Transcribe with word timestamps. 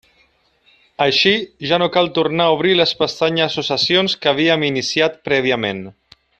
Així, 1.05 1.33
ja 1.71 1.79
no 1.83 1.89
cal 1.97 2.09
tornar 2.15 2.47
a 2.47 2.55
obrir 2.57 2.73
les 2.79 2.95
pestanyes 3.03 3.61
o 3.63 3.67
sessions 3.69 4.19
que 4.25 4.33
havíem 4.35 4.67
iniciat 4.73 5.25
prèviament. 5.31 5.89